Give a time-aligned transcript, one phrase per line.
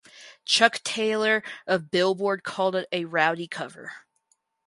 [0.45, 3.91] Chuck Taylor of "Billboard" called it "a rowdy cover".